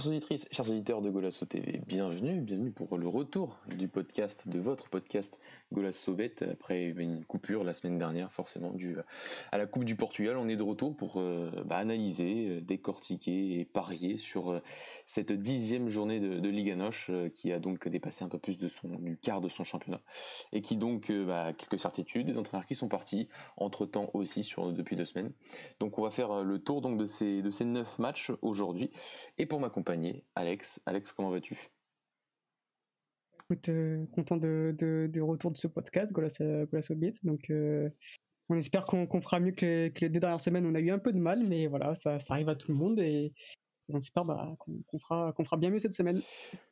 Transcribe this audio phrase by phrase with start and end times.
[0.00, 4.58] Chers auditrices, chers auditeurs de Golasso TV, bienvenue, bienvenue pour le retour du podcast, de
[4.58, 5.38] votre podcast
[5.72, 8.96] Golasso Bet, après une coupure la semaine dernière, forcément due
[9.52, 10.36] à la Coupe du Portugal.
[10.36, 14.60] On est de retour pour euh, bah, analyser, euh, décortiquer et parier sur euh,
[15.06, 18.88] cette dixième journée de, Liga Noche qui a donc dépassé un peu plus de son,
[18.88, 20.00] du quart de son championnat
[20.52, 24.96] et qui donc bah, quelques certitudes, des entraîneurs qui sont partis, entre-temps aussi sur, depuis
[24.96, 25.32] deux semaines.
[25.78, 28.90] Donc on va faire le tour donc de ces, de ces neuf matchs aujourd'hui.
[29.38, 29.70] Et pour ma
[30.34, 30.80] Alex.
[30.86, 31.70] Alex, comment vas-tu?
[33.50, 36.36] Écoute, euh, content de, de, retour de ce podcast, Golas,
[36.70, 36.86] Golas
[37.24, 37.90] Donc, euh,
[38.48, 40.66] on espère qu'on fera mieux que les, que les, deux dernières semaines.
[40.66, 42.78] On a eu un peu de mal, mais voilà, ça, ça arrive à tout le
[42.78, 43.00] monde.
[43.00, 43.32] Et,
[43.92, 46.20] on espère bah, qu'on fera, qu'on fera bien mieux cette semaine.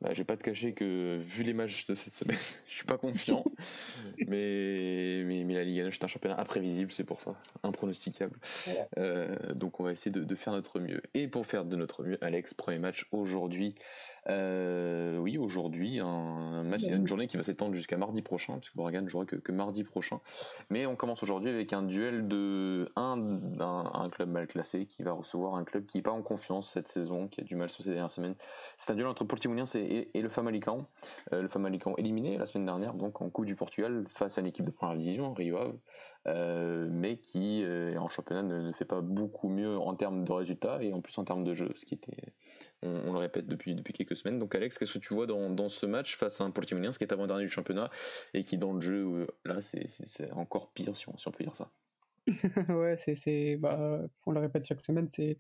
[0.01, 2.85] Bah, je vais pas te cacher que, vu les matchs de cette semaine, je suis
[2.85, 3.43] pas confiant.
[4.29, 7.35] mais, mais, la Ligue 1, c'est un championnat imprévisible, c'est pour ça,
[7.65, 8.39] impronosticable.
[8.99, 11.03] Euh, donc on va essayer de, de, faire notre mieux.
[11.15, 13.75] Et pour faire de notre mieux, Alex, premier match aujourd'hui
[14.29, 19.09] euh, oui, aujourd'hui, un, match, une journée qui va s'étendre jusqu'à mardi prochain, puisque ne
[19.09, 20.21] jouera que, que, mardi prochain.
[20.71, 25.13] Mais on commence aujourd'hui avec un duel de un, d'un club mal classé qui va
[25.13, 27.83] recevoir un club qui n'est pas en confiance cette saison, qui a du mal sur
[27.83, 28.35] ces dernières semaines.
[28.77, 30.87] C'est un duel entre Portimonense et, et, le Famalicão.
[31.33, 34.47] Euh, le Famalicão éliminé la semaine dernière, donc en Coupe du Portugal, face à une
[34.47, 35.79] équipe de première division, Rio Ave.
[36.27, 40.83] Euh, mais qui euh, en championnat ne, fait pas beaucoup mieux en termes de résultats
[40.83, 42.35] et en plus en termes de jeu, ce qui était,
[42.83, 44.39] on, le répète depuis, depuis quelques semaines.
[44.39, 47.05] Donc Alex, qu'est-ce que tu vois dans, dans ce match face à un Portimonense qui
[47.05, 47.89] est avant-dernier du championnat
[48.35, 51.71] et qui dans le jeu, euh, là, c'est encore pire si on, peut dire ça?
[52.69, 55.39] Ouais, c'est, bah, on le répète chaque semaine, c'est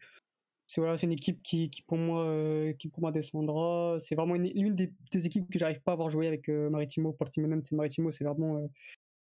[0.70, 2.30] c'est voilà, une équipe qui, qui pour moi
[2.78, 3.97] qui pour moi descendra.
[4.00, 4.92] C'est vraiment l'une des,
[5.26, 8.10] équipes que j'arrive pas à voir jouer avec Maritimo, Portimonense et Maritimo.
[8.10, 8.69] C'est vraiment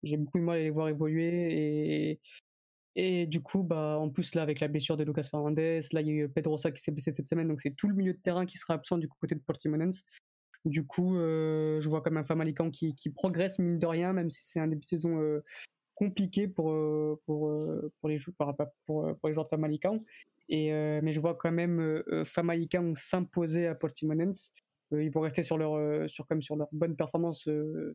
[0.03, 2.19] j'ai beaucoup de mal à les voir évoluer et
[2.96, 6.08] et du coup, bah, en plus, là, avec la blessure de Lucas Fernandez, là, il
[6.08, 8.19] y a eu Pedrosa qui s'est blessé cette semaine, donc c'est tout le milieu de
[8.19, 10.03] terrain qui sera absent du côté de Portimonense.
[10.66, 14.30] Du coup, euh, je vois comme un Famalicão qui, qui progresse, mine de rien, même
[14.30, 15.44] si c'est un début de saison euh,
[15.96, 17.52] compliqué pour, euh, pour,
[18.00, 20.06] pour, les joueurs, pour, pour, les joueurs de Famalicão.
[20.50, 20.72] Et,
[21.02, 24.52] mais je vois quand même Famalicão s'imposer à Portimonense.
[24.91, 27.50] ils vont rester sur leur, sur, comme sur leur bonne performance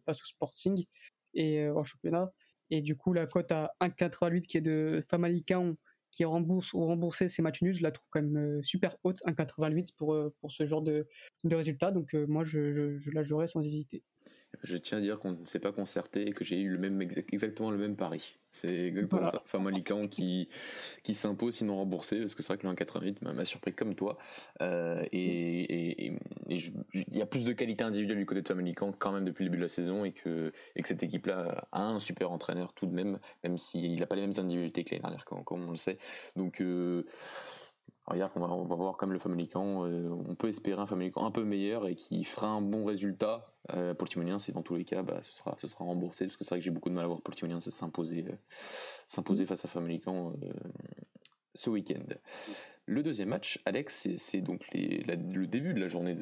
[0.04, 0.84] face au Sporting
[1.34, 2.32] et en championnat.
[2.70, 5.76] Et du coup, la cote à 1,88 qui est de Famalicão
[6.10, 9.20] qui rembourse ou remboursé ses matchs nuls, je la trouve quand même euh, super haute,
[9.26, 11.06] 1,88 pour, euh, pour ce genre de,
[11.44, 11.90] de résultat.
[11.90, 14.02] Donc euh, moi, je, je, je, la jouerai sans hésiter.
[14.62, 17.00] Je tiens à dire qu'on ne s'est pas concerté et que j'ai eu le même,
[17.02, 18.38] exactement le même pari.
[18.50, 19.42] C'est exactement ça.
[19.44, 20.48] Famalicão qui,
[21.02, 24.16] qui s'impose sinon remboursé, parce que c'est vrai que le 1,88 m'a surpris comme toi.
[24.62, 26.12] Euh, et
[26.48, 29.50] il y a plus de qualité individuelle du côté de Famalicão quand même depuis le
[29.50, 32.86] début de la saison et que, et que cette équipe-là a un super entraîneur tout
[32.86, 35.76] de même, même s'il n'a pas les mêmes individualités que l'année dernière, comme, on le
[35.76, 35.98] sait.
[36.36, 36.60] Donc.
[36.60, 37.04] Euh,
[38.10, 41.24] Regarde, on va, on va voir comme le Famalicão, euh, on peut espérer un Famalicão
[41.26, 44.38] un peu meilleur et qui fera un bon résultat euh, pour le Timonien.
[44.38, 46.58] C'est dans tous les cas, bah, ce, sera, ce sera remboursé parce que c'est vrai
[46.60, 48.36] que j'ai beaucoup de mal à voir pour le Timonien s'imposer, euh,
[49.06, 50.52] s'imposer face à Famalicão euh,
[51.54, 52.14] ce week-end.
[52.90, 56.16] Le deuxième match, Alex, c'est donc le début de la journée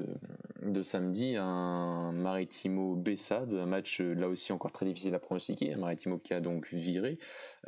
[0.62, 5.78] de, samedi, un Maritimo Bessade, un match là aussi encore très difficile à pronostiquer, un
[5.78, 7.18] Maritimo qui a donc viré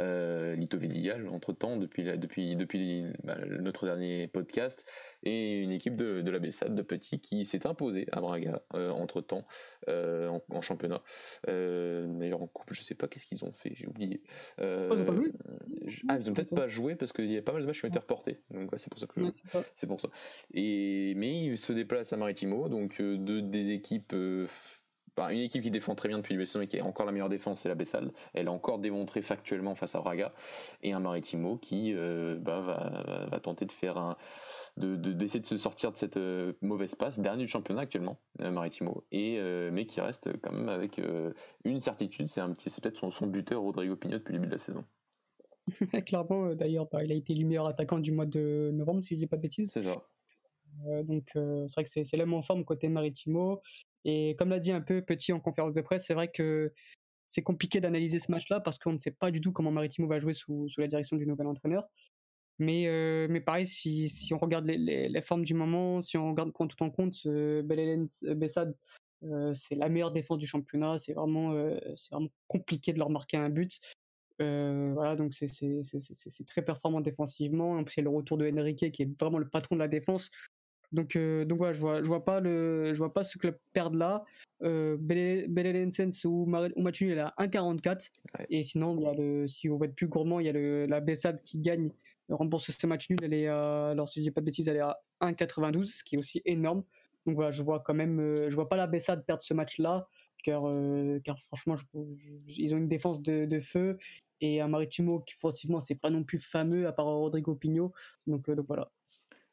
[0.00, 0.78] euh, Lito
[1.32, 4.84] entre temps depuis, depuis, depuis bah, notre dernier podcast,
[5.22, 8.90] et une équipe de, de la Bessade de Petit qui s'est imposée à Braga euh,
[8.90, 9.46] entre temps
[9.88, 11.02] euh, en, championnat.
[11.48, 14.22] Euh, d'ailleurs en coupe, je sais pas qu'est-ce qu'ils ont fait, j'ai oublié.
[16.08, 17.86] ah, ils ont peut-être pas joué parce qu'il y a pas mal de matchs qui
[17.86, 18.40] ont été reportés.
[18.50, 20.08] Donc c'est pour ça que c'est pour ça.
[20.54, 24.14] Et mais ils se déplacent à Maritimo, donc de, des équipes
[25.30, 27.28] une équipe qui défend très bien depuis le saison et qui est encore la meilleure
[27.28, 28.12] défense, c'est la Bessal.
[28.34, 30.32] Elle a encore démontré factuellement face à Braga.
[30.82, 32.60] Et un Maritimo qui euh, bah,
[33.30, 34.16] va, tenter de faire un.
[34.76, 39.04] d'essayer de, se sortir de cette euh, mauvaise passe, dernier du championnat actuellement, euh, Maritimo,
[39.10, 39.40] et,
[39.72, 41.00] mais qui reste quand même avec
[41.64, 44.52] une certitude, c'est, un petit, c'est peut-être son, buteur Rodrigo Pignot depuis le début de
[44.52, 44.84] la saison.
[46.06, 49.20] Clairement, d'ailleurs, bah, il a été le meilleur attaquant du mois de novembre, si je
[49.20, 49.70] dis pas de bêtises.
[49.72, 49.94] C'est ça.
[51.02, 53.60] donc c'est vrai que c'est, c'est l'homme en forme côté Maritimo.
[54.04, 56.72] Et comme l'a dit un peu Petit en conférence de presse, c'est vrai que
[57.28, 60.18] c'est compliqué d'analyser ce match-là parce qu'on ne sait pas du tout comment Maritimo va
[60.18, 61.84] jouer sous, sous la direction du nouvel entraîneur.
[62.58, 66.30] Mais, euh, mais pareil, si, si on regarde les, les, formes du moment, si on
[66.30, 68.74] regarde tout en compte, euh, euh Bessad,
[69.24, 70.98] euh, c'est la meilleure défense du championnat.
[70.98, 73.78] C'est vraiment, euh, c'est vraiment compliqué de leur marquer un but.
[74.38, 77.72] Voilà, donc c'est très performant défensivement.
[77.72, 79.80] En plus, il y a le retour de Enrique qui est vraiment le patron de
[79.80, 80.30] la défense.
[80.92, 83.58] Donc, euh, donc voilà, je vois, je vois pas le, je vois pas ce club
[83.72, 84.24] perdre là.
[84.62, 86.46] Euh, Belelenses ou,
[86.76, 88.10] ou Mathieu, il est à 1,44.
[88.50, 90.52] Et sinon, il y a le, si on va être plus gourmand, il y a
[90.52, 91.90] le, la Bessade qui gagne,
[92.28, 93.18] rembourse ce match nul.
[93.22, 96.04] Elle est à, alors si je dis pas de bêtises, elle est à 1,92, ce
[96.04, 96.82] qui est aussi énorme.
[97.26, 100.08] Donc voilà, je vois quand même, euh, je vois pas la Bessade perdre ce match-là,
[100.48, 101.74] car, euh, car franchement,
[102.46, 103.98] ils ont une défense de, de, feu
[104.40, 107.92] et un Maritimo qui, offensivement, c'est pas non plus fameux à part Rodrigo Pigno.
[108.26, 108.90] Donc, donc voilà.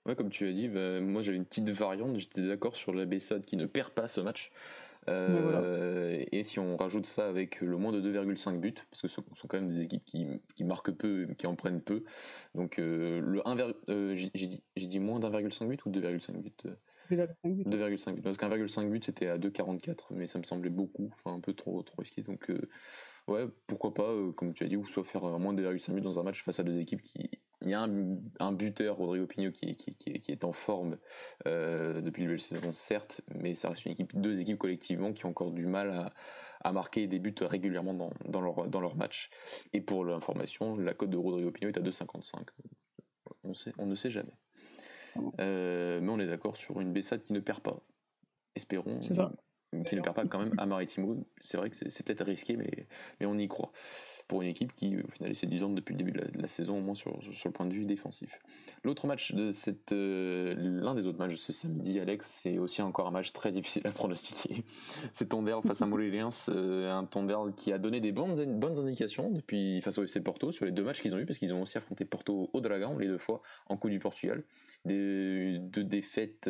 [0.05, 3.05] Ouais, comme tu as dit, bah, moi j'avais une petite variante, j'étais d'accord sur la
[3.05, 4.51] Bessade qui ne perd pas ce match.
[5.09, 9.15] Euh, et si on rajoute ça avec le moins de 2,5 buts, parce que ce
[9.15, 12.03] sont quand même des équipes qui, qui marquent peu, qui en prennent peu.
[12.53, 13.57] Donc euh, le 1,
[13.89, 16.71] euh, j'ai dit, dit, moins d'1,5 but ou 2,5 buts
[17.09, 17.63] 2,5 buts.
[17.65, 18.21] 2,5 buts.
[18.21, 21.53] Parce qu'un 1,5 but c'était à 2,44, mais ça me semblait beaucoup, enfin un peu
[21.53, 22.21] trop, trop risqué.
[22.21, 22.51] Donc
[23.27, 26.19] ouais, pourquoi pas, comme tu as dit, ou soit faire moins de 2,5 buts dans
[26.19, 27.29] un match face à deux équipes qui,
[27.65, 27.81] il y a
[28.39, 30.97] un, buteur, Rodrigo Pigno, qui, qui, est en forme
[31.47, 35.13] euh, depuis le début de saison, certes, mais ça reste une équipe, deux équipes collectivement
[35.13, 36.11] qui ont encore du mal
[36.61, 39.29] à, marquer des buts régulièrement dans, dans, leur, dans leur match.
[39.73, 42.43] Et pour l'information, la cote de Rodrigo Pigno est à 2,55.
[43.43, 44.33] On, on ne sait jamais.
[45.39, 47.79] Euh, mais on est d'accord sur une Bessade qui ne perd pas.
[48.55, 48.99] Espérons.
[48.99, 51.27] Qui ne perd pas quand même à Maritimo.
[51.41, 52.87] C'est vrai que c'est peut-être risqué, mais,
[53.19, 53.71] mais on y croit
[54.27, 56.81] pour une équipe qui, au final, 10 ans depuis le début de la, saison, au
[56.81, 58.39] moins sur, sur, le point de vue défensif.
[58.83, 62.81] L'autre match de cette, euh, l'un des autres matchs de ce samedi, Alex, c'est aussi
[62.81, 64.63] encore un match très difficile à pronostiquer.
[65.13, 69.29] C'est Tondel face à Moléliens, euh, un Tondel qui a donné des bonnes, bonnes indications
[69.29, 71.61] depuis face au FC Porto sur les deux matchs qu'ils ont eu, parce qu'ils ont
[71.61, 74.43] aussi affronté Porto au Dragon les deux fois en Coupe du Portugal.
[74.85, 76.47] Des, deux défaites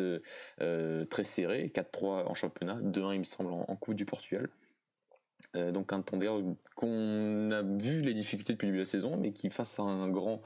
[0.60, 4.48] euh, très serrées, 4-3 en championnat, 2-1 il me semble en Coupe du Portugal.
[5.56, 9.16] Euh, donc un Tondel qu'on a vu les difficultés depuis le début de la saison,
[9.16, 10.42] mais qui face à un grand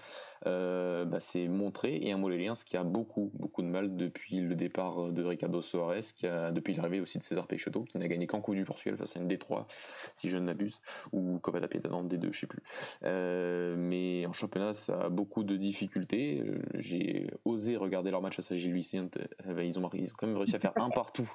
[0.47, 4.55] euh, bah, s'est montré, et un Moléliens qui a beaucoup beaucoup de mal depuis le
[4.55, 8.27] départ de Ricardo Soares, qui a depuis l'arrivée aussi de César Peixoto, qui n'a gagné
[8.27, 9.67] qu'en Coupe du Portugal face à une D3,
[10.15, 10.81] si je ne m'abuse,
[11.13, 12.63] ou Copa da Piedade des deux, je sais plus.
[13.05, 16.45] Euh, mais en championnat, ça a beaucoup de difficultés.
[16.75, 20.57] J'ai osé regarder leur match à Gilles Vicente, ils ont, ils ont quand même réussi
[20.57, 21.31] à faire un partout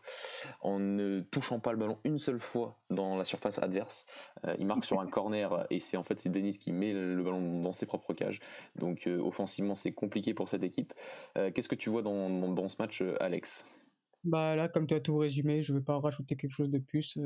[0.61, 4.05] en ne touchant pas le ballon une seule fois dans la surface adverse.
[4.45, 7.21] Euh, il marque sur un corner et c'est en fait c'est Denis qui met le
[7.23, 8.39] ballon dans ses propres cages.
[8.75, 10.93] Donc euh, offensivement c'est compliqué pour cette équipe.
[11.37, 13.65] Euh, qu'est-ce que tu vois dans, dans, ce match, Alex?
[14.23, 16.79] Bah là, comme tu as tout résumé, je ne vais pas rajouter quelque chose de
[16.79, 17.19] plus.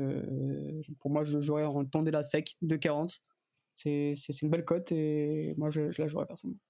[0.98, 3.22] pour moi, je jouerais en la sec de 40.
[3.74, 6.60] C'est une belle cote et moi, je, je la jouerais personnellement.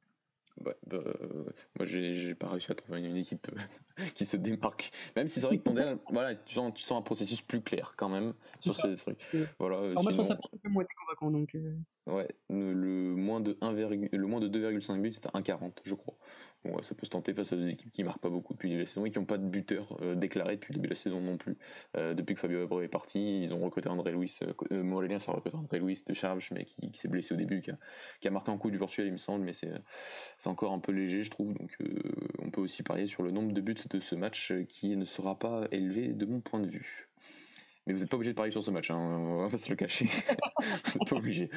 [0.59, 0.75] Bah,
[1.79, 4.91] moi, j'ai pas réussi à trouver une équipe euh, qui se démarque.
[5.17, 5.75] Même si c'est vrai que ton
[6.11, 9.19] voilà, tu sens, tu sens un processus plus clair quand même sur ces trucs.
[9.59, 10.25] Voilà, Alors, sinon...
[10.25, 11.57] ça peut moins convaincant donc.
[12.11, 16.17] Ouais, le, moins de 1, le moins de 2,5 buts c'est à 1,40 je crois.
[16.65, 18.81] Bon, ça peut se tenter face à des équipes qui marquent pas beaucoup depuis début
[18.81, 20.93] de la saison et qui n'ont pas de buteur euh, déclaré depuis le début de
[20.93, 21.57] la saison non plus.
[21.97, 25.57] Euh, depuis que Fabio Abreu est parti, ils ont recruté André Luis, euh, euh recruté
[25.57, 27.71] André Luis de Charge, mais qui, s'est blessé au début, qui
[28.29, 29.71] a, marqué un coup du virtuel, il me semble, mais c'est
[30.47, 31.55] encore un peu léger, je trouve.
[31.55, 31.79] Donc
[32.41, 35.39] on peut aussi parier sur le nombre de buts de ce match qui ne sera
[35.39, 37.09] pas élevé de mon point de vue.
[37.91, 39.69] Mais vous n'êtes pas obligé de parier sur ce match, hein, on va pas se
[39.69, 40.05] le cacher.
[40.85, 41.51] vous n'êtes pas obligé.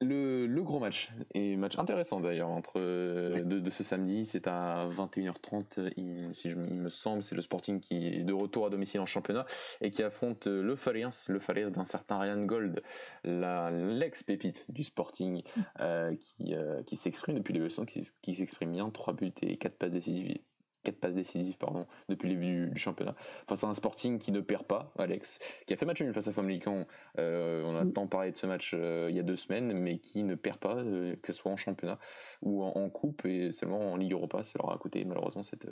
[0.00, 6.32] Le, gros match, et match intéressant d'ailleurs, entre de, ce samedi, c'est à 21h30, il,
[6.34, 9.06] si je, il me semble, c'est le Sporting qui est de retour à domicile en
[9.06, 9.44] championnat
[9.80, 12.80] et qui affronte le Fariens, le Fariens d'un certain Ryan Gold,
[13.24, 15.42] l'ex-pépite du Sporting,
[15.80, 19.56] euh, qui, euh, qui s'exprime depuis les leçons, qui, qui s'exprime bien, 3 buts et
[19.56, 20.38] 4 passes décisives
[20.86, 23.14] quatre passes décisives pardon, depuis le début du, championnat.
[23.48, 26.28] Face à un Sporting qui ne perd pas, Alex, qui a fait match nul face
[26.28, 26.86] à Famalicão.
[27.18, 27.92] Euh, on a mm.
[27.92, 30.58] tant parlé de ce match euh, il y a deux semaines, mais qui ne perd
[30.58, 31.98] pas, euh, que ce soit en championnat
[32.40, 34.42] ou en, coupe et seulement en Ligue Europa.
[34.42, 35.66] Ça leur a coûté malheureusement cette,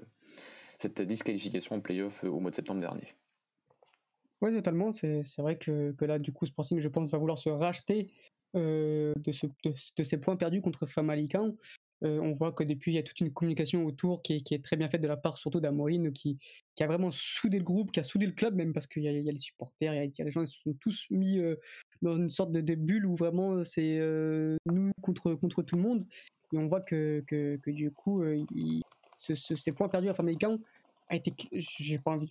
[0.78, 3.14] cette disqualification en playoff au mois de septembre dernier.
[4.40, 4.90] Oui, totalement.
[4.90, 8.10] C'est vrai que, que, là, du coup, Sporting, je pense, va vouloir se racheter
[8.54, 11.56] de, ce, de, de, ces points perdus contre Famalicão.
[12.04, 14.76] Euh, on voit que depuis, il y a toute une communication autour qui est, très
[14.76, 16.38] bien faite de la part surtout d'Amorine, qui,
[16.80, 19.12] a vraiment soudé le groupe, qui a soudé le club même, parce qu'il y, a
[19.12, 21.56] les supporters, il y, a les gens, ils se sont tous mis euh,
[22.02, 26.04] dans une sorte de, bulle où vraiment c'est euh, nous contre, tout le monde.
[26.52, 27.24] Et on voit que,
[27.66, 28.22] du coup,
[29.16, 30.60] ces points perdus à Famalicão
[31.08, 32.30] a été, j'ai pas envie,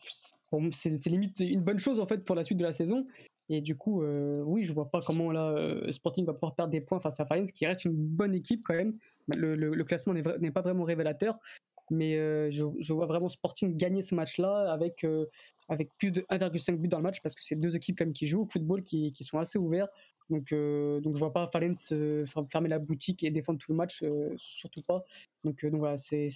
[0.72, 3.08] c'est limite une bonne chose en fait pour la suite de la saison.
[3.50, 6.72] Et du coup, euh, oui, je vois pas comment là euh, Sporting va pouvoir perdre
[6.72, 8.98] des points face à Fariens, qui reste une bonne équipe quand même.
[9.36, 11.40] Le, classement n'est pas vraiment révélateur,
[11.90, 15.06] mais euh, je, vois vraiment Sporting gagner ce match-là avec,
[15.68, 18.28] avec plus de 1,5 but dans le match parce que c'est deux équipes quand qui
[18.28, 19.88] jouent au football, qui, sont assez ouverts.
[20.30, 21.94] Donc, donc je vois pas Valence
[22.50, 24.04] fermer la boutique et défendre tout le match,
[24.38, 25.04] surtout pas.
[25.44, 26.30] Donc, donc voilà, c'est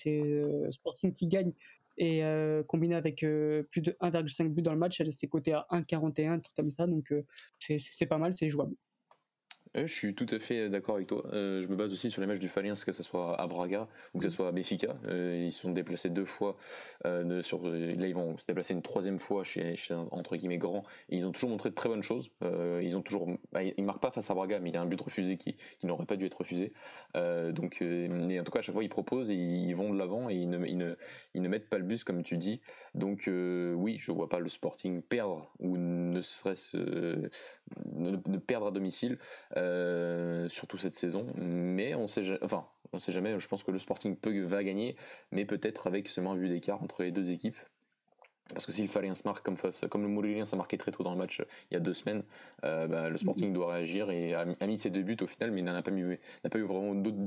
[0.72, 1.54] Sporting qui gagne
[1.98, 2.22] et
[2.68, 6.72] combiné avec plus de 1,5 but dans le match, c'est coté à 1,41, truc comme
[6.72, 6.88] ça.
[6.88, 7.14] Donc
[7.60, 8.76] c'est pas mal, c'est jouable
[9.76, 11.24] je suis tout à fait d'accord avec toi.
[11.34, 13.88] Euh, je me base aussi sur les matchs du Faliens, que ce soit à Braga
[14.14, 14.96] ou que ce soit à Benfica.
[15.08, 16.58] Euh, ils sont déplacés deux fois.
[17.06, 19.76] Euh, sur, là, ils vont se déplacer une troisième fois chez,
[20.12, 20.84] entre guillemets grand.
[21.10, 22.30] Et ils ont toujours montré de très bonnes choses.
[22.42, 24.86] ils ont toujours, bah, ils marquent pas face à Braga, mais il y a un
[24.86, 26.74] but refusé qui, n'aurait pas dû être refusé.
[27.16, 30.30] donc, mais en tout cas, à chaque fois, ils proposent, et ils vont de l'avant
[30.30, 30.96] et ils ne, ils, ne,
[31.34, 32.62] ils ne, mettent pas le bus comme tu dis.
[32.96, 36.78] Donc, oui, je vois pas le Sporting perdre ou ne serait-ce
[37.96, 39.18] ne, perdre à domicile.
[39.58, 41.28] Euh, surtout cette saison.
[41.36, 43.40] Mais on sait, enfin, on sait jamais.
[43.40, 44.96] Je pense que le Sporting peut va gagner,
[45.32, 47.58] mais peut-être avec seulement un but d'écart entre les deux équipes.
[48.54, 51.04] Parce que s'il fallait un smart comme face, comme le Moulin ça marqué très tôt
[51.04, 52.24] dans le match il y a deux semaines,
[52.64, 55.60] euh, bah, le Sporting doit réagir et a, mis ses deux buts au final, mais
[55.60, 57.18] il n'a pas, n'a pas eu vraiment d'autres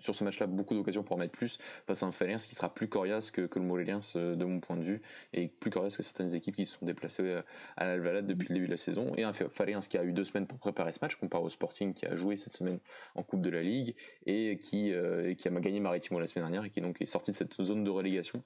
[0.00, 2.72] sur ce match-là beaucoup d'occasions pour en mettre plus face à un Faliens qui sera
[2.72, 5.02] plus coriace que, le Moléliens euh, de mon point de vue
[5.32, 7.42] et plus coriace que certaines équipes qui se sont déplacées euh,
[7.76, 9.12] à l'Alvalade depuis le début de la saison.
[9.16, 11.94] Et un Faliens qui a eu deux semaines pour préparer ce match comparé au Sporting
[11.94, 12.78] qui a joué cette semaine
[13.14, 13.94] en Coupe de la Ligue
[14.26, 17.30] et qui, euh, qui a gagné Maritimo la semaine dernière et qui donc est sorti
[17.30, 18.42] de cette zone de relégation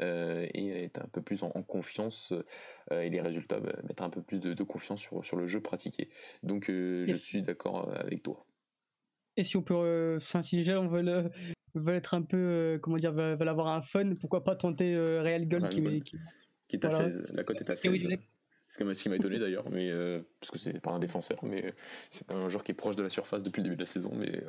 [0.00, 2.32] et est un peu plus en, confiance
[2.90, 6.08] et les résultats bah, mettent un peu plus de, confiance sur, sur le jeu pratiqué.
[6.42, 8.47] Donc je suis d'accord avec toi
[9.38, 11.30] et si on peut, euh, enfin, si déjà on veut,
[11.74, 15.22] veut être un peu, euh, comment dire, veut, avoir un fun, pourquoi pas tenter euh,
[15.22, 16.16] Real Gold qui, qui,
[16.66, 18.18] qui, est à 16, la cote est à 16.
[18.70, 19.90] C'est ce qui m'a étonné d'ailleurs, mais
[20.40, 21.72] parce que c'est pas un défenseur, mais
[22.10, 24.10] c'est un joueur qui est proche de la surface depuis le début de la saison.
[24.12, 24.42] Mais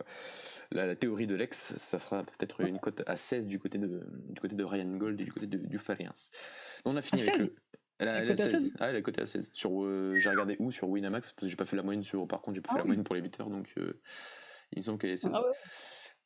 [0.71, 4.41] la, théorie de l'ex, ça fera peut-être une cote à 16 du côté de du
[4.41, 6.11] côté de Ryan Gold et du côté de, du Faliens.
[6.83, 7.55] On a fini avec le.
[7.99, 8.71] Elle, a, elle, 16.
[8.79, 9.51] Ah, elle est cotée à 16.
[9.53, 9.71] Sur,
[10.17, 10.71] j'ai regardé où?
[10.71, 12.27] Sur Winamax, parce que j'ai pas fait la moyenne sur.
[12.27, 13.73] Par contre, j'ai pas fait ah la moyenne pour les buteurs, donc
[14.73, 14.99] il me semble
[15.33, 15.43] ah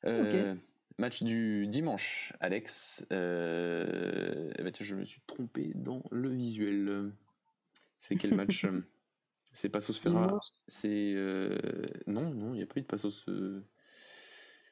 [0.05, 0.55] euh,
[0.99, 3.05] Match du dimanche, Alex.
[3.11, 7.11] Euh, eh ben, je me suis trompé dans le visuel.
[7.97, 8.65] C'est quel match?
[9.55, 10.39] C'est Passos Ferra.
[10.67, 11.55] C'est euh,
[12.07, 13.25] non, non, il n'y a pas eu de Passos.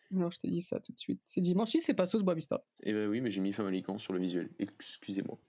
[0.09, 1.21] Non, je te dis ça tout de suite.
[1.25, 2.65] C'est dimanche, si c'est Passos Boavista.
[2.83, 4.49] Eh ben oui, mais j'ai mis Famalican sur le visuel.
[4.57, 5.39] Excusez-moi.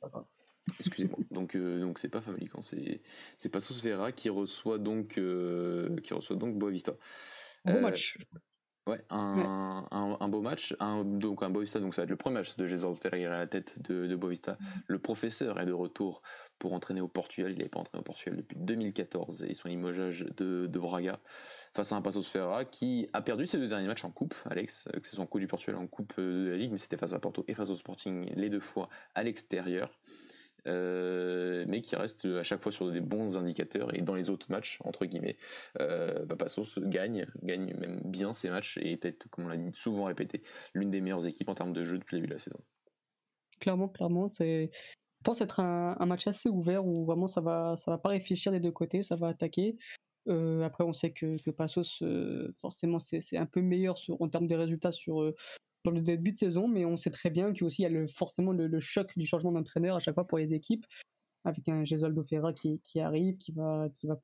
[0.79, 1.19] Excusez-moi.
[1.31, 3.00] donc donc c'est pas Famalican, c'est
[3.38, 5.19] c'est Passos Ferra qui reçoit donc
[6.02, 6.95] qui reçoit donc Boavista.
[7.64, 8.16] Un beau euh, match.
[8.88, 10.75] Ouais, un, un, beau match.
[10.81, 13.38] Un, donc un Boavista, donc ça va être le premier match de Jesus Ferreira à
[13.38, 14.54] la tête de, de Boavista.
[14.54, 14.66] Mm.
[14.88, 16.23] Le professeur est de retour
[16.59, 17.52] pour entraîner au Portugal.
[17.52, 21.21] Il n'avait pas entraîné au Portugal depuis 2014 et son limogeage de, de Braga
[21.75, 24.88] face à un Passos Ferreira qui a perdu ses deux derniers matchs en coupe, Alex,
[24.88, 26.97] euh, que c'est son coup du Portugal en coupe euh, de la Ligue, mais c'était
[26.97, 29.90] face à Porto et face au Sporting les deux fois à l'extérieur.
[30.69, 34.47] Euh, mais qui reste à chaque fois sur des bons indicateurs et dans les autres
[34.50, 35.37] matchs entre guillemets.
[35.81, 36.25] Euh,
[36.78, 40.42] gagne gagne même bien ces matchs et peut-être comme on l'a souvent répété
[40.75, 42.61] l'une des meilleures équipes en termes de jeu depuis le début de la saison.
[43.59, 47.90] Clairement clairement c'est je pense être un, match assez ouvert où vraiment ça va ça
[47.90, 49.76] va pas réfléchir des deux côtés ça va attaquer.
[50.28, 52.04] Euh, après on sait que, que Passos
[52.57, 55.33] forcément c'est un peu meilleur en termes de résultats sur
[55.83, 58.81] pour le début de saison, mais on sait très bien qu'il y a forcément le,
[58.81, 60.85] choc du changement d'entraîneur à chaque fois pour les équipes,
[61.45, 64.19] avec un Gesualdo Ferra qui, arrive, qui va, qui va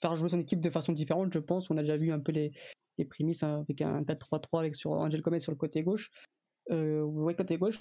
[0.00, 1.70] faire jouer son équipe de façon différente, je pense.
[1.70, 2.52] On a déjà vu un peu les,
[2.98, 6.10] les prémices hein, avec un 4-3-3 avec sur Angel Gomez sur le côté gauche.
[6.70, 7.78] Euh, côté gauche.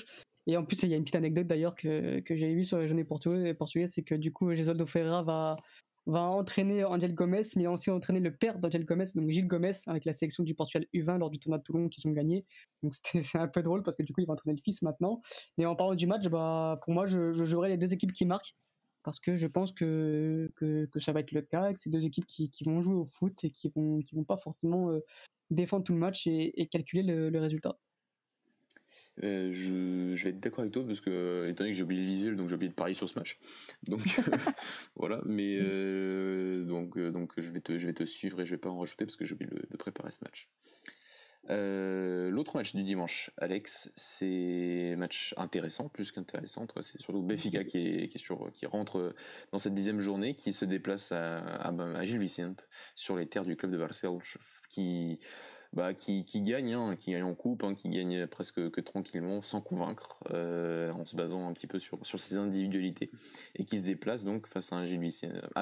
[0.47, 2.79] Et en plus, il y a une petite anecdote d'ailleurs que, que j'ai vue sur
[2.79, 5.57] les journées portugaises, c'est que du coup, Gesualdo Ferreira va,
[6.05, 10.05] va entraîner Angel Gomez, mais aussi entraîné le père d'Angel Gomez, donc Gilles Gomez, avec
[10.05, 12.45] la sélection du Portugal U20 lors du tournoi de Toulon qu'ils ont gagné.
[12.83, 15.21] Donc c'est un peu drôle parce que du coup, il va entraîner le fils maintenant.
[15.57, 18.25] Mais en parlant du match, bah, pour moi, je, je jouerai les deux équipes qui
[18.25, 18.55] marquent
[19.03, 22.05] parce que je pense que, que, que, ça va être le cas, que c'est deux
[22.05, 24.99] équipes qui, qui, vont jouer au foot et qui vont, qui vont pas forcément euh,
[25.49, 27.77] défendre tout le match et, calculer le résultat.
[29.23, 32.01] Euh, je, je, vais être d'accord avec toi parce que, étant donné que j'ai oublié
[32.01, 33.37] le visuel, donc j'ai oublié de parier sur ce match.
[33.87, 34.01] Donc
[34.95, 38.51] voilà, mais euh, donc, euh, donc je, vais te, je vais te suivre et je
[38.51, 40.49] vais pas en rajouter parce que j'ai oublié de, préparer ce match.
[41.49, 46.67] L'autre match du dimanche, Alex, c'est match intéressant, plus qu'intéressant.
[46.81, 49.15] C'est surtout Béfica qui, est, qui, est sur, qui rentre
[49.51, 53.45] dans cette dixième journée, qui se déplace à, à, à Gilles Vicente sur les terres
[53.45, 54.21] du club de Barcelone,
[54.69, 55.19] qui
[55.73, 59.41] bah, qui, qui gagne, hein, qui gagne en coupe, hein, qui gagne presque que tranquillement,
[59.41, 63.11] sans convaincre, euh, en se basant un petit peu sur, sur ses individualités,
[63.55, 65.11] et qui se déplace donc face à un Gilles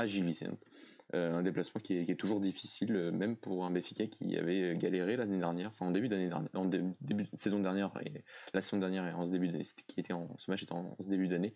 [0.05, 0.33] Gilles
[1.13, 4.37] euh, un déplacement qui est, qui est, toujours difficile, euh, même pour un Béfica qui
[4.37, 8.25] avait galéré l'année dernière, enfin en début d'année dernière, en début de saison dernière et
[8.53, 10.97] la saison dernière et en ce début d'année, qui était en, ce match était en,
[10.99, 11.53] ce début d'année.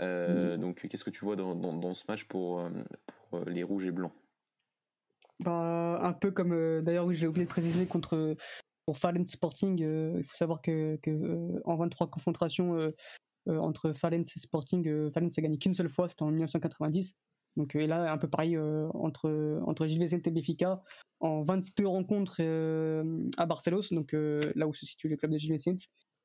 [0.00, 0.60] Euh, mmh.
[0.60, 2.68] Donc qu'est-ce que tu vois dans, dans, dans ce match pour,
[3.30, 4.12] pour les rouges et blancs?
[5.40, 8.36] Bah, un peu comme d'ailleurs oui j'ai oublié de préciser contre
[8.86, 10.98] pour Fallen Sporting, il faut savoir que,
[11.64, 12.92] en 23 confrontations
[13.46, 17.16] entre Fallen et Sporting, Fallen a gagné qu'une seule fois, c'était en 1990.
[17.56, 20.82] Donc et là un peu pareil entre entre Gilles et Benfica
[21.20, 22.42] en 22 rencontres
[23.36, 25.56] à Barcelos, donc là où se situe le club de Gilles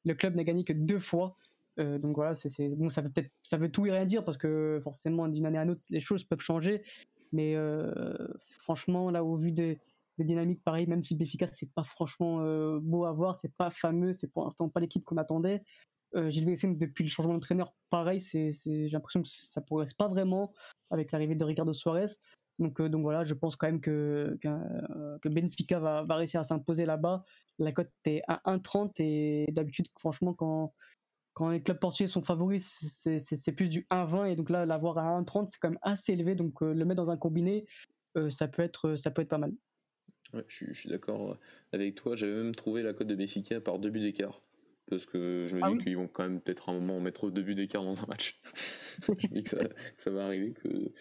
[0.06, 1.38] le club n'a gagné que deux fois.
[1.78, 4.80] donc voilà, c'est bon, ça veut peut-être ça veut tout et rien dire parce que
[4.82, 6.82] forcément d'une année à l'autre les choses peuvent changer.
[7.32, 7.56] Mais
[8.40, 9.78] franchement là au vu des,
[10.18, 12.40] dynamiques pareilles, même si Benfica c'est pas franchement
[12.80, 15.64] beau à voir, c'est pas fameux, c'est pour l'instant pas l'équipe qu'on attendait.
[16.16, 20.08] Euh, Gilles Vicente, depuis le changement d'entraîneur, pareil, c'est, j'ai l'impression que ça progresse pas
[20.08, 20.54] vraiment
[20.90, 22.08] avec l'arrivée de Ricardo Suarez.
[22.58, 26.86] Donc, donc voilà, je pense quand même que, que, Benfica va, va, réussir à s'imposer
[26.86, 27.24] là-bas.
[27.58, 30.74] La cote est à 1,30 et d'habitude, franchement, quand,
[31.40, 35.22] quand les clubs portugais sont favoris, c'est, plus du 1,20 et donc là, l'avoir à
[35.22, 36.36] 1,30, c'est quand même assez élevé.
[36.36, 37.66] Donc euh, le mettre dans un combiné,
[38.30, 39.54] ça, peut être, ça peut être pas mal.
[40.34, 41.38] Ouais, je, suis, d'accord
[41.72, 42.16] avec toi.
[42.16, 44.42] J'avais même trouvé la cote de Benfica par deux buts d'écart
[44.90, 47.44] parce que je me ah dis qu'ils vont quand même peut-être un moment mettre deux
[47.44, 48.42] buts d'écart dans un match.
[49.04, 49.50] je me dis que
[49.98, 50.92] ça, va arriver, que,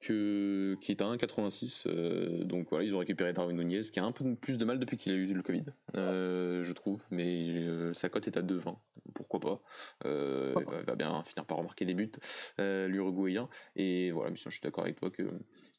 [0.00, 1.84] que qui est à 1,86.
[1.86, 4.78] Euh, donc voilà, ils ont récupéré Darwin Nunez, qui a un peu plus de mal
[4.78, 5.64] depuis qu'il a eu le Covid,
[5.96, 8.76] euh, je trouve, mais euh, sa cote est à 2,20.
[9.16, 9.60] Pourquoi pas
[10.04, 12.12] Il va bien finir par remarquer des buts,
[12.58, 13.48] l'Uruguayen.
[13.74, 15.24] Et voilà, mais je suis d'accord avec toi que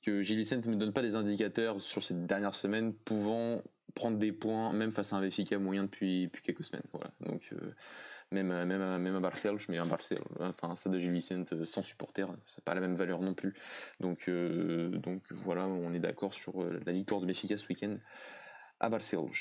[0.08, 3.62] que Gilles ne me donne pas des indicateurs sur ces dernières semaines pouvant
[3.94, 6.86] prendre des points, même face à un Benfica moyen depuis, depuis quelques semaines.
[6.94, 7.12] Voilà.
[7.20, 7.74] Donc, euh,
[8.32, 11.51] même, même, même à Barcelone, je mets un Barcelone, enfin un stade de Gilles Vicente
[11.53, 13.53] euh, sans supporter, c'est pas la même valeur non plus.
[14.00, 17.98] Donc, euh, donc voilà, on est d'accord sur la victoire de Benfica ce week-end
[18.79, 19.32] à Barcelone.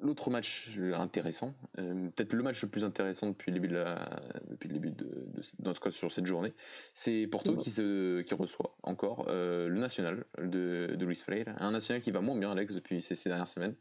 [0.00, 4.08] L'autre match intéressant, euh, peut-être le match le plus intéressant depuis le début de, la,
[4.48, 6.52] depuis le début de, de, notre cas sur cette journée,
[6.94, 11.72] c'est Porto qui, se, qui reçoit encore euh, le national de, de Luis Freire, un
[11.72, 13.74] national qui va moins bien, Alex, depuis ces, ces dernières semaines,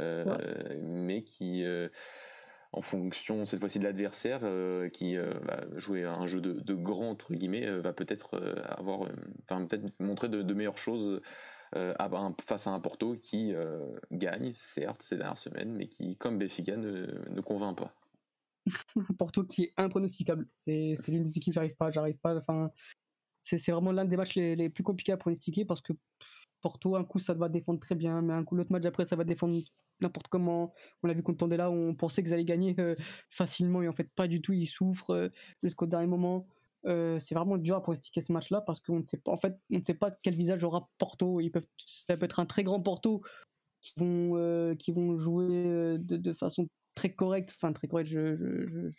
[0.00, 0.24] euh,
[0.82, 1.64] mais qui,
[2.72, 4.40] en fonction cette fois-ci de l'adversaire,
[4.92, 9.08] qui va jouer un jeu de, de grand, entre guillemets, va peut-être avoir,
[9.44, 11.20] enfin peut-être montrer de, meilleures choses
[11.74, 11.94] euh,
[12.40, 16.76] face à un Porto qui euh, gagne, certes, ces dernières semaines, mais qui, comme Benfica,
[16.76, 17.94] ne, convainc pas.
[19.18, 20.46] Porto qui est impronosticable.
[20.52, 22.36] C'est l'une des équipes, j'arrive pas, j'arrive pas.
[22.36, 22.70] Enfin,
[23.42, 25.92] c'est vraiment l'un des matchs les, plus compliqués à pronostiquer parce que
[26.60, 29.16] Porto, un coup, ça va défendre très bien, mais un coup, l'autre match après, ça
[29.16, 29.60] va défendre
[30.00, 30.72] n'importe comment.
[31.02, 32.94] On l'a vu contre là on pensait qu'ils allaient gagner euh,
[33.28, 34.52] facilement, et en fait, pas du tout.
[34.52, 35.30] Ils souffrent
[35.62, 36.46] jusqu'au dernier moment.
[36.86, 39.58] Euh, c'est vraiment dur à pronostiquer ce match-là parce qu'on ne sait pas, en fait,
[39.72, 41.40] on ne sait pas quel visage aura Porto.
[41.40, 41.50] Ils
[41.86, 43.22] ça peut être un très grand Porto
[43.80, 44.74] qui vont, euh,
[45.18, 48.92] jouer euh, de, façon très correcte, enfin très correcte, le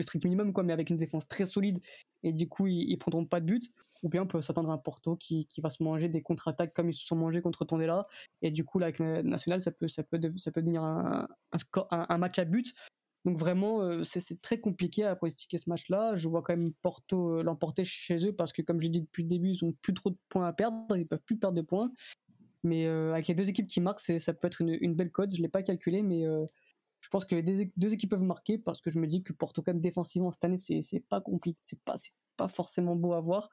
[0.00, 1.80] strict minimum, quoi, mais avec une défense très solide
[2.22, 3.70] et du coup ils, ne prendront pas de but.
[4.02, 6.90] Ou bien on peut s'attendre à un Porto qui, va se manger des contre-attaques comme
[6.90, 8.08] ils se sont mangés contre Tondela.
[8.40, 12.74] Et du coup, là, avec National, ça peut, ça peut, devenir un match à but
[13.24, 16.16] donc vraiment, euh, c'est très compliqué à pronostiquer ce match-là.
[16.16, 19.00] Je vois quand même Porto euh, l'emporter chez eux parce que, comme je l'ai dit
[19.02, 21.56] depuis le début, ils ont plus trop de points à perdre, ils peuvent plus perdre
[21.56, 21.92] de points.
[22.64, 25.34] Mais euh, avec les deux équipes qui marquent, ça peut être une, belle cote.
[25.34, 26.24] Je l'ai pas calculé, mais
[27.00, 29.62] je pense que les deux, équipes peuvent marquer parce que je me dis que Porto
[29.62, 31.96] quand même défensivement cette année, c'est pas compliqué, c'est pas
[32.36, 33.50] pas forcément beau à voir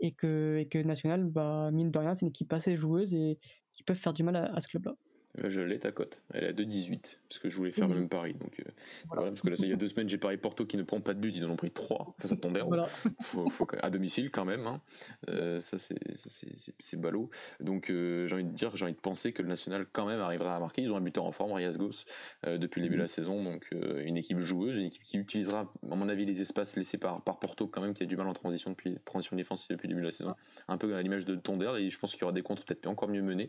[0.00, 3.38] et que, et que National, bah, mine de rien, c'est une équipe assez joueuse et
[3.72, 4.96] qui peuvent faire du mal à ce club-là.
[5.44, 6.22] Euh, je l'ai ta cote.
[6.32, 8.34] Elle est à 2,18 parce que je voulais faire le même pari.
[8.34, 8.70] Donc, euh,
[9.08, 9.30] voilà.
[9.30, 11.14] parce que là, il y a deux semaines, j'ai parié Porto qui ne prend pas
[11.14, 12.68] de but, ils en ont pris 3 face à Tondero.
[12.68, 12.86] Voilà.
[13.20, 14.66] faut, faut, à domicile quand même.
[14.66, 14.80] Hein.
[15.28, 17.30] Euh, ça, c'est ballot.
[17.60, 20.56] Donc, j'ai envie de dire, j'ai envie de penser que le National quand même arrivera
[20.56, 20.82] à marquer.
[20.82, 22.04] Ils ont un buteur en forme, Arias Gos,
[22.44, 23.08] depuis le début de la mhm.
[23.08, 23.42] saison.
[23.42, 27.22] Donc, une équipe joueuse, une équipe qui utilisera, à mon avis, les espaces laissés par,
[27.22, 29.94] par Porto quand même, qui a du mal en transition depuis transition défensive depuis le
[29.94, 30.34] début de la saison.
[30.68, 31.76] Un peu à l'image de Tondero.
[31.76, 33.48] Et je pense qu'il y aura des contres peut-être encore mieux menés.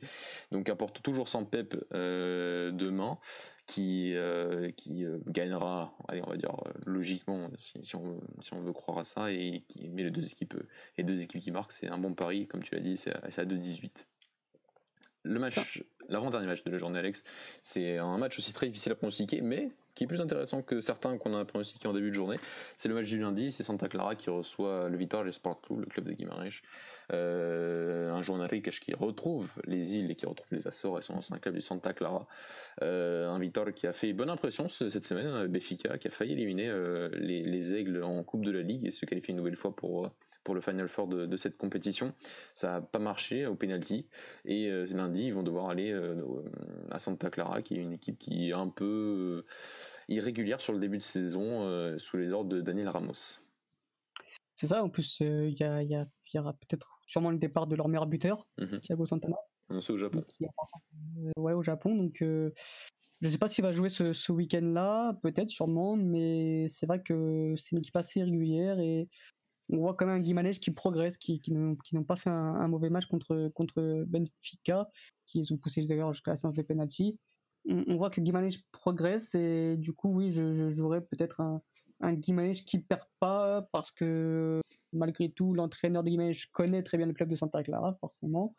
[0.52, 3.18] Donc, à Porto, toujours sans Pep demain
[3.68, 8.62] qui, euh, qui euh, gagnera, allez, on va dire logiquement, si, on veut, si, on
[8.62, 10.56] veut, croire à ça, et qui met les deux équipes,
[10.98, 13.20] et deux équipes qui marquent, c'est un bon pari, comme tu l'as dit, c'est à,
[13.26, 14.06] à 2-18.
[15.24, 17.24] Le match, l'avant-dernier match de la journée, Alex,
[17.62, 21.17] c'est un match aussi très difficile à pronostiquer, mais qui est plus intéressant que certains
[21.17, 22.38] qu'on a pronostiqués en début de journée.
[22.77, 25.86] C'est le match du lundi, c'est Santa Clara qui reçoit le Vitória Sport Club, le
[25.88, 26.62] club de Guimarães.
[27.13, 31.39] Euh, un journal qui retrouve les îles et qui retrouve les Açores et son ancien
[31.39, 32.27] club du Santa Clara.
[32.83, 36.33] Euh, un Vitória qui a fait bonne impression cette semaine, euh, Béfica, qui a failli
[36.33, 36.71] éliminer
[37.13, 40.12] les, les, Aigles en Coupe de la Ligue et se qualifier une nouvelle fois pour
[40.47, 42.13] pour le Final Four de, cette compétition.
[42.53, 44.07] Ça n'a pas marché au penalty
[44.45, 46.15] et euh, lundi ils vont devoir aller euh,
[46.89, 49.45] à Santa Clara qui est une équipe qui est un peu euh,
[50.07, 53.41] irrégulière sur le début de saison sous les ordres de Daniel Ramos.
[54.55, 58.07] C'est ça, en plus il y, y, aura peut-être sûrement le départ de leur meilleur
[58.07, 59.36] buteur, mm Thiago Santana.
[59.81, 60.23] C'est au Japon.
[61.36, 61.93] ouais, au Japon.
[61.93, 62.51] Donc, je
[63.21, 67.53] ne sais pas s'il va jouer ce, ce week-end-là, peut-être, sûrement, mais c'est vrai que
[67.57, 69.10] c'est une équipe assez régulière et
[69.69, 72.89] on voit quand même un Guimarães qui progresse, qui, qui n'ont pas fait un, mauvais
[72.89, 74.89] match contre, contre Benfica,
[75.25, 77.17] qui ont poussé d'ailleurs jusqu'à la séance de penalty.
[77.69, 81.62] On, voit que Guimarães progresse et du coup, oui, je, je jouerais peut-être un,
[81.99, 84.62] un Guimarães qui perd pas parce que
[84.93, 88.56] malgré tout, l'entraîneur de Guimarães connaît très bien le club de Santa Clara, forcément.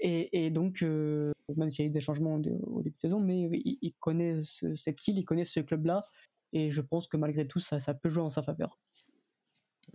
[0.00, 3.20] Et, et donc, euh, même s'il y a eu des changements au, début de saison,
[3.20, 4.40] mais il, il connaît
[4.76, 6.04] cette île, il connaît ce club-là.
[6.52, 8.78] Et je pense que malgré tout, ça, ça peut jouer en sa faveur.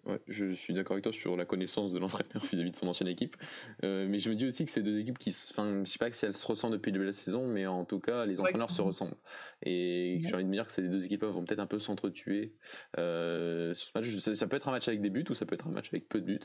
[0.05, 3.07] Ouais, je suis d'accord avec toi sur la connaissance de l'entraîneur vis-à-vis de son ancienne
[3.07, 3.37] équipe.
[3.83, 5.35] Euh, mais je me dis aussi que c'est deux équipes qui.
[5.51, 7.65] Enfin, je sais pas si elles se ressemblent depuis le début de la saison, mais
[7.65, 9.15] en tout cas, les entraîneurs se ressemblent.
[9.61, 12.55] Et j'ai envie de me dire que ces deux équipes vont peut-être un peu s'entretuer
[12.97, 14.35] euh, sur ce match.
[14.35, 16.09] Ça, peut être un match avec des buts ou ça peut être un match avec
[16.09, 16.39] peu de buts.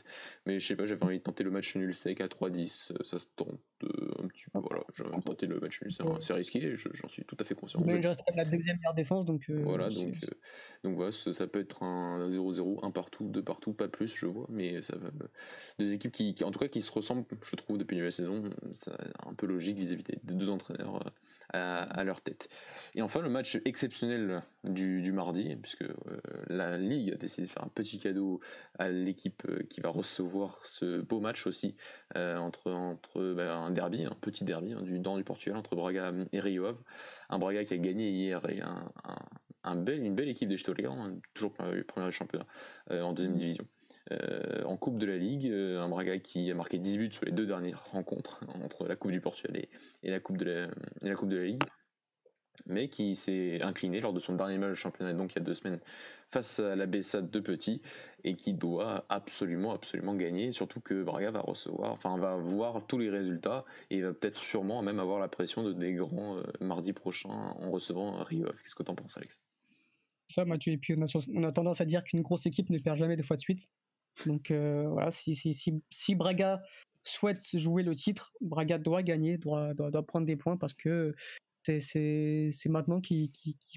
[0.45, 3.03] Mais je sais pas, j'avais envie de tenter le match nul sec à 3-10.
[3.03, 4.59] Ça se tente euh, un petit peu.
[4.59, 5.91] Voilà, j'ai envie de tenter le match nul.
[6.21, 7.81] C'est risqué, j'en suis tout à fait conscient.
[7.85, 9.25] Mais reste la deuxième meilleure défense.
[9.25, 10.13] Donc, voilà, donc,
[10.83, 14.81] donc voilà, ça, peut être un 0-0, un partout, partout, pas plus, je vois, mais
[14.81, 15.09] ça va.
[15.79, 18.91] Deux équipes qui, en tout cas, qui se ressemblent, je trouve, depuis la saison, c'est
[19.25, 21.03] un peu logique vis-à-vis des deux entraîneurs
[21.55, 22.47] euh, à, leur tête.
[22.93, 25.95] Et enfin, le match exceptionnel du, mardi, puisque euh,
[26.47, 28.39] la Ligue a décidé de faire un petit cadeau
[28.77, 31.75] à l'équipe euh, qui va recevoir ce beau match aussi,
[32.15, 36.13] entre, entre bah, un derby, un petit derby hein, du, dans du Portugal, entre Braga
[36.31, 36.77] et Rio Ave.
[37.29, 38.91] Un Braga qui a gagné hier et un,
[39.63, 42.45] une belle équipe des hein, toujours premier championnat
[42.91, 43.67] en deuxième division.
[44.11, 47.25] Euh, en Coupe de la Ligue, euh, un Braga qui a marqué 10 buts sur
[47.25, 49.55] les deux dernières rencontres entre la Coupe du Portugal
[50.03, 50.67] et, la, coupe de
[51.01, 51.61] la, Ligue,
[52.65, 55.43] mais qui s'est incliné lors de son dernier match de championnat, donc il y a
[55.43, 55.79] deux semaines,
[56.29, 57.81] face à la Bessa de Petit,
[58.23, 62.97] et qui doit absolument, absolument gagner, surtout que Braga va recevoir, enfin va voir tous
[62.97, 66.93] les résultats, et va peut-être sûrement même avoir la pression de des grands euh, mardi
[66.93, 68.47] prochain en recevant Rio.
[68.63, 69.39] Qu'est-ce que tu en penses, Alex?
[70.29, 72.79] Ça, Mathieu, et puis on a, on a tendance à dire qu'une grosse équipe ne
[72.79, 73.67] perd jamais deux fois de suite.
[74.25, 76.61] Donc euh, voilà, si, si, si, Braga
[77.03, 81.15] souhaite jouer le titre, Braga doit gagner, doit, doit, prendre des points parce que
[81.63, 83.29] c'est maintenant qu'il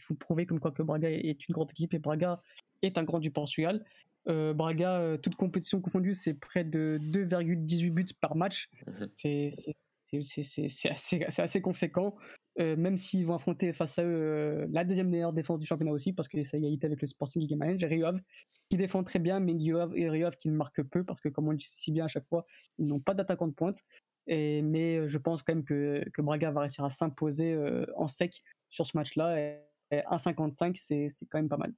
[0.02, 2.40] faut prouver comme quoi que Braga est une grande équipe et Braga
[2.82, 3.84] est un grand du Portugal.
[4.28, 8.68] Euh, Braga, euh, toute compétition confondue, c'est près de 2,18 buts par match.
[8.86, 12.14] Mmh c'est assez, assez, conséquent.
[12.60, 15.92] Euh, même s'ils vont affronter face à eux euh, la deuxième meilleure défense du championnat
[15.92, 18.20] aussi, parce que ça égalité avec le Sporting Gimenez, Rio Ave,
[18.68, 21.20] qui défend très bien, mais Rio Ave et Rio Ave qui ne marquent peu, parce
[21.20, 22.44] que comme on dit si bien à chaque fois,
[22.78, 23.82] ils n'ont pas d'attaquant de pointe.
[24.28, 27.58] Mais euh, je pense quand même que, Braga va réussir à s'imposer
[27.96, 29.40] en sec sur ce match-là.
[29.40, 29.58] Et,
[29.90, 31.72] et 1,55, c'est quand même pas mal.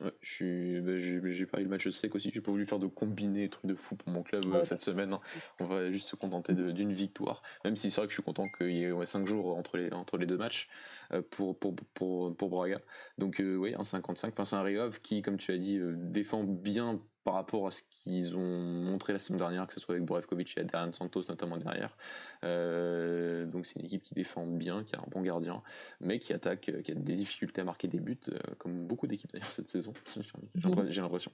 [0.00, 2.30] Ouais, bah, j'ai, pas eu le match sec aussi.
[2.32, 5.12] J'ai pas voulu faire de combiné, trucs de fou pour mon club euh, cette semaine.
[5.12, 5.20] Hein.
[5.58, 7.42] On va juste se contenter d'une victoire.
[7.64, 9.76] Même si c'est vrai que je suis content qu'il y ait ouais, 5 jours entre
[9.76, 10.68] les, entre les deux matchs
[11.12, 12.80] euh, pour, pour, pour, pour Braga.
[13.18, 14.32] Donc, euh, oui, un 55.
[14.32, 18.36] Enfin, c'est un qui, comme tu as dit, défend bien par rapport à ce qu'ils
[18.36, 21.96] ont montré la semaine dernière, que ce soit avec Borevkovic et Adrian Santos notamment derrière.
[22.44, 25.62] Euh, donc c'est une équipe qui défend bien, qui a un bon gardien,
[26.00, 29.06] mais qui attaque, euh, qui a des difficultés à marquer des buts, euh, comme beaucoup
[29.06, 29.92] d'équipes d'ailleurs cette saison,
[30.88, 31.32] j'ai l'impression.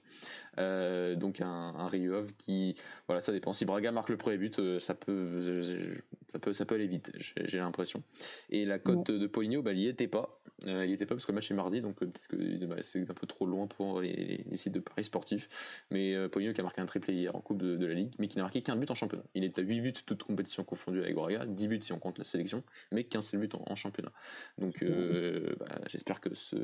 [0.57, 1.89] donc un, un
[2.37, 2.75] qui,
[3.07, 3.53] voilà, ça dépend.
[3.53, 7.59] Si Braga marque le premier but, ça peut, ça peut, ça peut aller vite, j'ai
[7.59, 8.03] l'impression.
[8.49, 10.41] Et la cote de Poligno, bah, il n'y était pas.
[10.65, 13.09] il n'y était pas parce que le match est mardi, donc peut-être que bah, c'est
[13.09, 15.47] un peu trop loin pour les, les sites de paris sportifs.
[15.91, 18.27] Mais euh, Poligno qui a marqué un triplé hier en Coupe de, la Ligue, mais
[18.27, 19.23] qui n'a marqué qu'un but en championnat.
[19.33, 22.17] Il est à 8 buts, toutes compétitions confondues avec Braga, 10 buts si on compte
[22.17, 24.11] la sélection, mais 15 buts en, championnat.
[24.57, 26.55] Donc euh, bah, j'espère que ce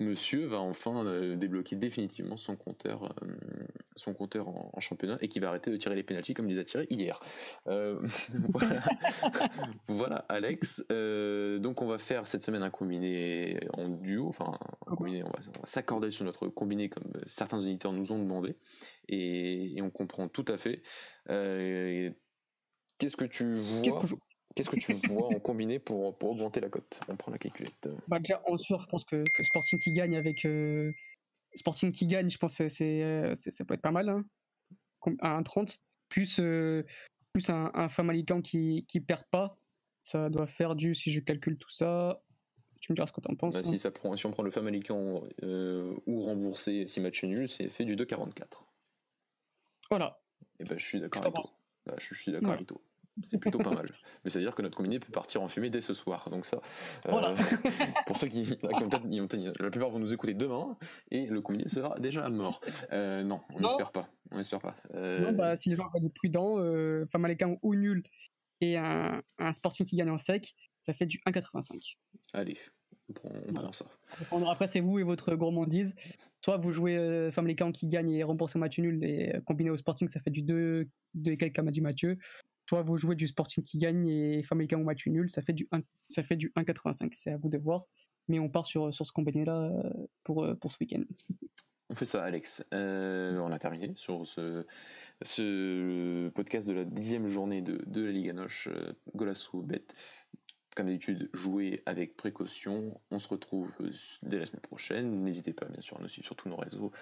[0.00, 3.14] monsieur va enfin euh, débloquer définitivement son compteur,
[3.94, 6.60] son compteur en, championnat et qui va arrêter de tirer les pénalties comme il les
[6.60, 7.20] a tirés hier.
[9.86, 10.24] voilà.
[10.28, 10.84] Alex.
[10.88, 15.38] donc on va faire cette semaine un combiné en duo, enfin un combiné, on va,
[15.38, 18.47] va s'accorder sur notre combiné comme certains auditeurs nous ont demandé
[19.08, 20.82] et, on comprend tout à fait.
[21.30, 22.10] Euh,
[22.98, 27.00] qu'est-ce que tu vois Qu'est-ce que, tu vois en combiné pour, pour augmenter la cote
[27.08, 27.88] On prend la calculette.
[28.08, 30.92] Bah déjà, en sûr, je pense que, Sporting qui gagne avec euh,
[31.54, 34.08] Sporting qui gagne, je pense que c'est, euh, ça peut être pas mal.
[34.08, 34.24] Hein.
[35.20, 35.78] À 1,30.
[36.08, 36.40] Plus,
[37.32, 39.58] plus un, un Famalican qui, qui perd pas.
[40.02, 42.22] Ça doit faire du, si je calcule tout ça,
[42.80, 43.54] tu me diras ce que tu en penses.
[43.54, 43.78] Bah, si, hein.
[43.78, 47.84] ça prend, si on prend le Famalican euh, ou remboursé si match nul, c'est fait
[47.84, 48.62] du 2,44.
[49.90, 50.20] Voilà.
[50.60, 51.42] Et ben, je suis d'accord avec toi.
[51.86, 52.80] Bah, je, suis d'accord avec toi.
[53.28, 53.90] C'est plutôt pas mal.
[54.22, 56.28] Mais c'est à dire que notre combiné peut partir en fumée dès ce soir.
[56.30, 56.60] Donc ça,
[57.06, 57.36] euh,
[58.06, 60.76] pour ceux qui, la plupart vont nous écouter demain
[61.10, 62.60] et le combiné sera déjà mort.
[62.92, 64.08] Euh, non, on n'espère pas.
[64.30, 64.76] On espère pas.
[64.94, 66.58] Non, bah, si les gens veulent être prudents,
[67.06, 68.04] Famalican ou nul
[68.60, 71.96] et un, un Sporting qui gagne en sec, ça fait du 1,85.
[72.32, 72.58] Allez,
[73.08, 73.86] on prend, ça.
[74.50, 75.94] Après, c'est vous et votre gourmandise.
[76.44, 79.70] Soit vous jouez euh, Famalicão qui gagne et rembourse un match nul et euh, combiné
[79.70, 82.18] au Sporting, ça fait du 2, 2 et quelques m'a dit Mathieu.
[82.68, 85.68] Soit vous jouez du Sporting qui gagne et Famalicão au match nul, ça fait du
[85.72, 87.08] 1, ça fait du 1,85.
[87.12, 87.84] C'est à vous de voir.
[88.28, 91.02] Mais on part sur, sur ce combiné-là euh, pour, euh, pour ce week-end.
[91.90, 92.64] On fait ça, Alex.
[92.74, 94.64] Euh, on a terminé sur ce,
[96.30, 98.68] podcast de la dixième journée de, de la Ligue Noche.
[99.14, 99.94] Golasso bête
[100.78, 103.00] comme d'habitude, jouez avec précaution.
[103.10, 103.72] On se retrouve
[104.22, 105.24] dès la semaine prochaine.
[105.24, 106.92] N'hésitez pas, bien sûr, à nous suivre sur tous nos réseaux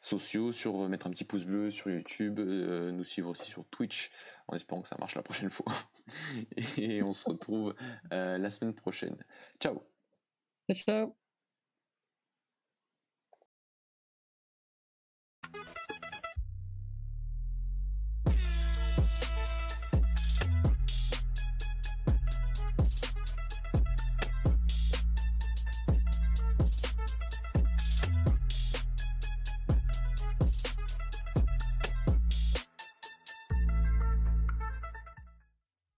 [0.00, 4.12] sociaux, sur mettre un petit pouce bleu sur YouTube, nous suivre aussi sur Twitch,
[4.46, 5.72] en espérant que ça marche la prochaine fois.
[6.76, 7.74] Et on se retrouve
[8.12, 9.16] la semaine prochaine.
[9.58, 9.82] Ciao.
[10.70, 11.16] Ciao.